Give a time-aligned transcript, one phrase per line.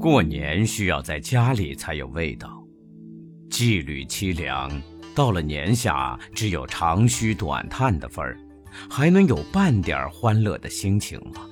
[0.00, 2.64] 过年需要在家里才有味道，
[3.50, 4.72] 纪律凄凉，
[5.14, 8.38] 到了年下只有长吁短叹的份儿，
[8.88, 11.42] 还能有半点欢乐的心情吗？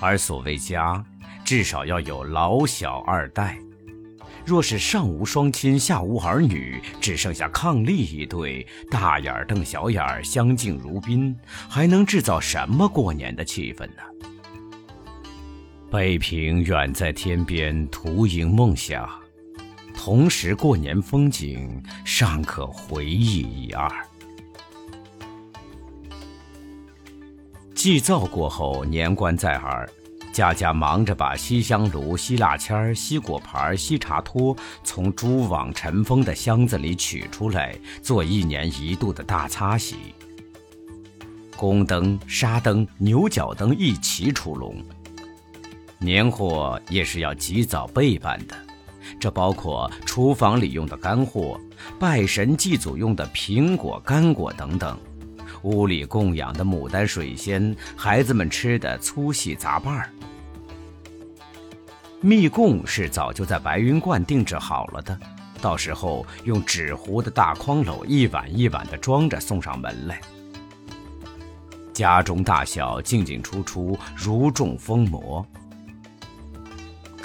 [0.00, 1.04] 而所谓家，
[1.44, 3.58] 至少要有老小二代。
[4.46, 11.36] 若是上无双亲，下无儿女，只剩下伉俪一对，大眼瞪小眼，相敬如宾，
[11.68, 14.27] 还能制造什么过年的气氛呢？
[15.90, 19.08] 北平远在天边，徒营梦想，
[19.96, 23.90] 同时过年风景尚可回忆一二。
[27.74, 29.88] 祭灶过后，年关在耳。
[30.30, 39.96] 家家忙着把西香炉、西蜡签、西果盘、西茶托从蛛网尘封的箱子里取出来，做一年一度的大擦洗。
[41.56, 44.76] 宫灯、纱灯、牛角灯一齐出笼。
[46.00, 48.56] 年货也是要及早备办的，
[49.18, 51.60] 这包括厨房里用的干货、
[51.98, 54.96] 拜神祭祖用的苹果、干果等等，
[55.62, 60.08] 屋里供养的牡丹、水仙，孩子们吃的粗细杂拌儿。
[62.20, 65.18] 蜜供是早就在白云观定制好了的，
[65.60, 70.20] 到时候用纸糊的大筐篓一碗一碗的装着送上门来。
[71.92, 75.44] 家中大小进进出出如中疯魔。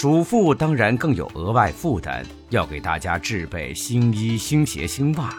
[0.04, 5.34] 主妇当然更有额外负担，要给大家置备新衣、新鞋、新袜。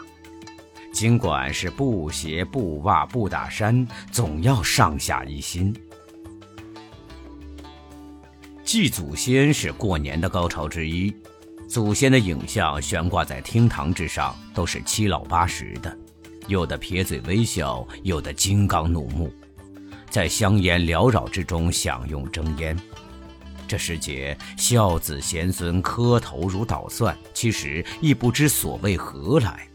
[0.91, 5.71] 尽管是布鞋、布袜、布大衫，总要上下一心。
[8.63, 11.15] 祭祖先是过年的高潮之一，
[11.67, 15.95] 祖先的影像悬挂在厅堂之上，都是七老八十的，
[16.47, 19.31] 有的撇嘴微笑，有的金刚怒目，
[20.09, 22.75] 在香烟缭绕之中享用蒸烟。
[23.67, 29.67] 这时节，孝子贤孙磕头如捣蒜，其实亦不知所谓何来，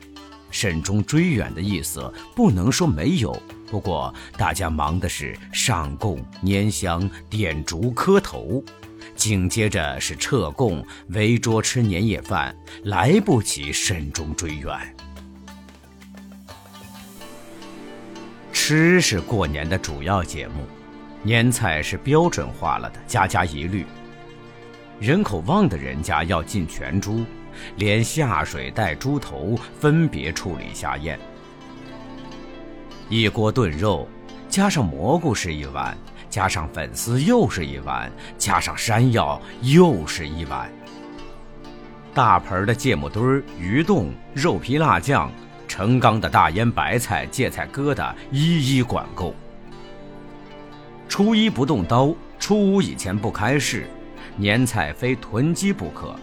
[0.51, 8.62] 慎终追远的意思不能说没有，不过大家忙的是上供、拈香、点烛、磕头。
[9.17, 14.97] 紧接着是撤供、围桌吃年夜饭，来不及慎终追远。
[18.53, 20.67] 吃是过年的主要节目，
[21.23, 23.85] 年菜是标准化了的，家家一律。
[24.99, 27.25] 人口旺的人家要进全猪，
[27.77, 31.19] 连下水带猪头分别处理下咽。
[33.09, 34.09] 一锅炖肉，
[34.49, 35.97] 加上蘑菇是一碗。
[36.29, 38.09] 加上粉丝又是一碗，
[38.39, 40.71] 加上山药又是一碗。
[42.15, 45.29] 大盆的芥末墩儿、鱼冻、肉皮、辣酱，
[45.67, 49.35] 成缸的大腌白菜、芥菜疙瘩，一一管够。
[51.10, 53.84] 初一不动刀，初五以前不开市，
[54.37, 56.15] 年菜非囤积不可。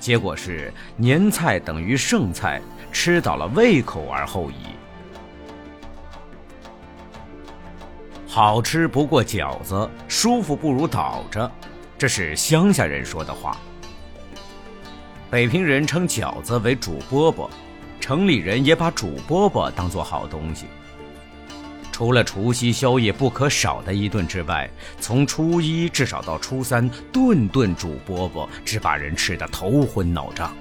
[0.00, 2.60] 结果是年菜等于剩菜，
[2.90, 4.74] 吃倒了胃口而后已。
[8.26, 11.48] 好吃不过饺子，舒服不如倒着，
[11.96, 13.56] 这是乡下人说的话。
[15.30, 17.48] 北平人称饺子为煮饽饽，
[18.00, 20.66] 城里人也把煮饽饽当做好东西。
[22.02, 24.68] 除了除夕宵夜不可少的一顿之外，
[24.98, 30.52] 从初一至少到初三，顿顿煮饽饽，只把人吃得头昏脑胀。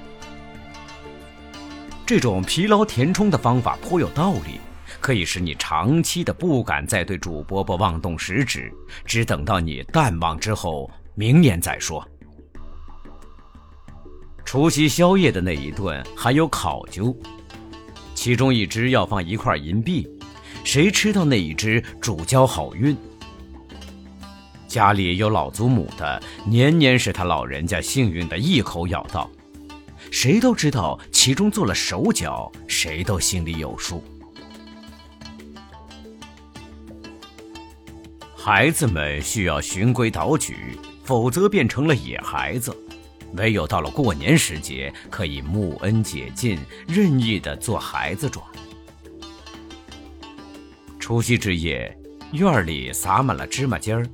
[2.06, 4.59] 这种疲劳填充的方法颇有道理。
[5.00, 8.72] 可以使你长期的不敢再对主饽饽妄动食指，
[9.03, 12.08] 只等到你淡忘之后，明年再说。
[14.46, 17.18] 除夕宵夜的那一顿还有考究，
[18.13, 20.08] 其中一只要放一块银币，
[20.63, 22.95] 谁吃到那一只主交好运。
[24.67, 29.29] 家里有老祖母的，年年是他老人家幸运的一口咬到，
[30.11, 34.01] 谁都知道其中做了手脚，谁都心里有数。
[38.34, 42.75] 孩子们需要循规蹈矩，否则变成了野孩子。
[43.34, 48.46] 唯有到了过年时节，可以沐恩解禁，任意的做孩子状。
[51.11, 51.93] 除夕之夜，
[52.31, 54.08] 院里撒满了芝麻尖儿，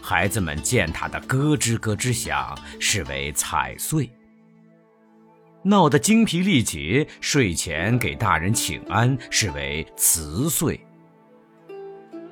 [0.00, 4.08] 孩子们践踏的咯吱咯吱响，视为踩碎。
[5.64, 10.78] 闹得精疲力竭，睡前给大人请安，视为辞岁。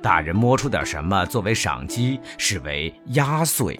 [0.01, 3.77] 大人摸出点什么作为赏鸡，视为压岁。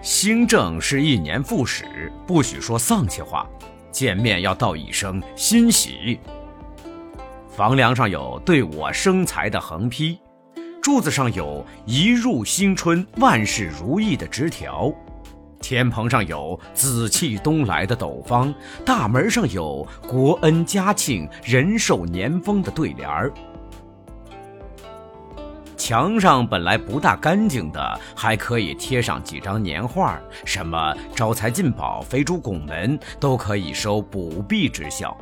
[0.00, 1.84] 新政是一年复始，
[2.26, 3.46] 不许说丧气话，
[3.90, 6.18] 见面要道一声欣喜。
[7.48, 10.18] 房梁上有“对我生财”的横批，
[10.80, 14.90] 柱子上有一入新春万事如意的枝条，
[15.60, 18.54] 天棚上有紫气东来的斗方，
[18.84, 23.32] 大门上有国恩家庆人寿年丰的对联儿。
[25.90, 35.16] 墙上本来不大干净的，还可以贴上几张年画，什么招财进宝、飞猪拱门，都可以收补币之效。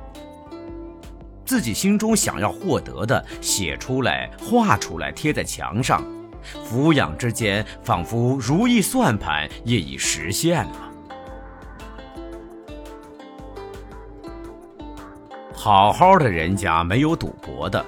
[1.46, 6.04] 自己心中想要获得的，写出来、画出来，贴在墙上，
[6.62, 10.92] 俯仰之间，仿佛如意算盘也已实现了。
[15.54, 17.82] 好好的人家没有赌博的，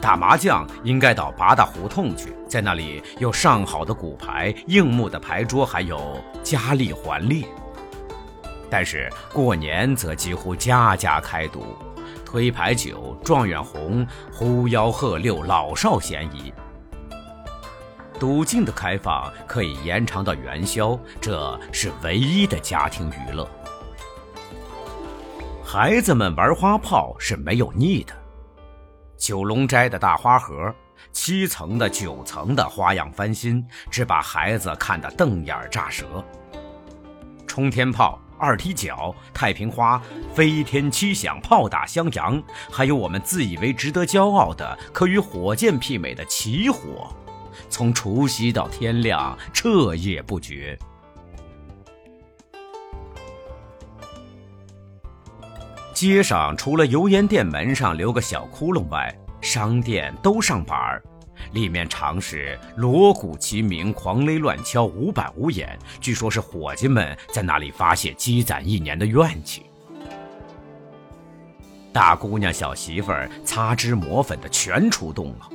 [0.00, 7.46] 打麻将应该到八大胡同去，在那里有上好的骨牌、硬木的牌桌，还有佳丽环列。
[8.68, 11.64] 但是过年则几乎家家开赌。
[12.24, 16.52] 推牌九、状元红、呼吆喝六，老少咸宜。
[18.18, 23.48] 赌镜的开放可以延长到元宵，这是唯一的家庭娱乐。
[25.64, 28.12] 孩子们玩花炮是没有腻的。
[29.16, 30.74] 九龙斋的大花盒，
[31.12, 36.24] 七层的、九层的，花样翻新，只把孩子看得瞪眼炸舌。
[37.46, 38.20] 冲天炮。
[38.38, 39.98] 二踢脚、太平花、
[40.34, 47.08] 飞天七响、炮打襄阳，还有我们自以为值得骄傲的、可与火箭媲美的起火，
[47.70, 50.78] 从除夕到天亮，彻夜不绝。
[55.96, 59.10] 街上除了油烟店门上留个小窟窿外，
[59.40, 61.02] 商店都上板儿。
[61.54, 69.64] 里面常是锣鼓齐鸣、狂擂乱敲、无板无眼，据说是伙计们在那里发泄积攒一年的怨气。
[71.94, 75.48] 大姑娘、小媳妇儿擦脂抹粉的全出动了，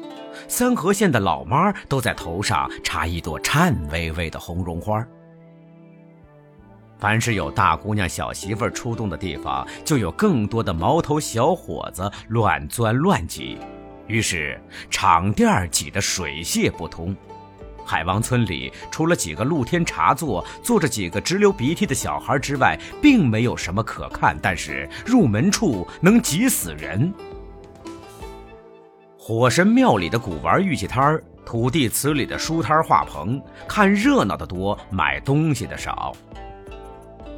[0.47, 5.05] 三河县的老妈都在头上插一朵颤巍巍的红绒花。
[7.01, 13.57] 凡是有大姑娘、小媳妇出动的地方，就有更多的毛头小伙子乱钻乱挤。
[14.05, 17.15] 于是场店挤得水泄不通，
[17.83, 24.37] 海王村里除了几个露天茶座坐着几个直流鼻涕的小孩之外，并没有什么可看。
[24.39, 27.11] 但是入门处能挤死人。
[29.17, 36.15] 火神庙里的古玩玉器摊儿，土地祠里的书摊画棚，看热闹的多，买东西的少。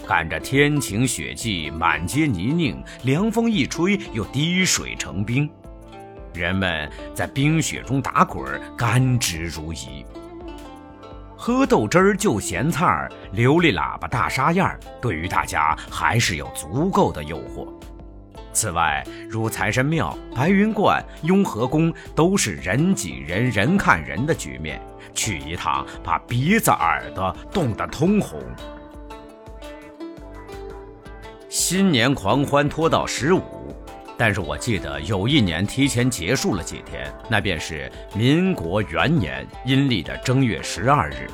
[0.08, 5.50] 赶着天晴雪霁，满街泥泞，凉风一吹，又滴水成冰。
[6.34, 10.06] 人们在冰雪中打滚，甘之如饴。
[11.38, 17.68] 喝豆汁儿、就咸菜儿、琉璃喇叭、大沙燕儿，对于大家还是有足够的诱惑。
[18.54, 24.82] 此外，如财神庙、白云观、雍和宫，都是人挤人、人看人的局面。
[25.14, 28.40] 去一趟，把鼻子、耳朵冻得通红。
[31.54, 33.44] 新年狂欢拖到十五。
[34.18, 41.30] 但是我记得有一年提前结束了几天，那便是民国元年阴历的正月十二日，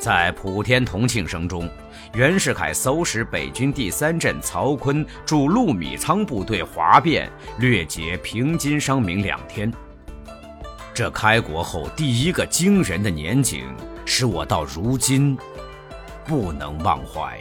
[0.00, 1.70] 在普天同庆声中，
[2.14, 7.30] 袁世凯搜使北军第三镇曹锟驻陆米仓部队哗变，
[7.60, 9.72] 掠劫平津商民两天。
[10.92, 13.64] 这开国后第一个惊人的年景，
[14.04, 15.38] 使我到如今
[16.26, 17.40] 不能忘怀。